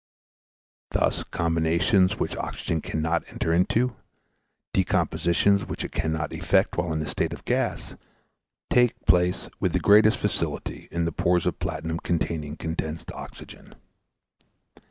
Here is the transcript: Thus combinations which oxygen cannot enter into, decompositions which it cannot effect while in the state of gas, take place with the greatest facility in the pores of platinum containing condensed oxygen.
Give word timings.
Thus 0.89 1.23
combinations 1.23 2.17
which 2.17 2.35
oxygen 2.35 2.81
cannot 2.81 3.21
enter 3.27 3.53
into, 3.53 3.95
decompositions 4.73 5.65
which 5.67 5.83
it 5.85 5.91
cannot 5.91 6.33
effect 6.33 6.75
while 6.75 6.91
in 6.91 7.01
the 7.01 7.07
state 7.07 7.33
of 7.33 7.45
gas, 7.45 7.93
take 8.71 8.99
place 9.05 9.47
with 9.59 9.73
the 9.73 9.79
greatest 9.79 10.17
facility 10.17 10.87
in 10.91 11.05
the 11.05 11.11
pores 11.11 11.45
of 11.45 11.59
platinum 11.59 11.99
containing 11.99 12.57
condensed 12.57 13.11
oxygen. 13.11 13.75